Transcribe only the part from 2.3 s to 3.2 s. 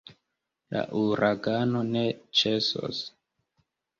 ĉesos.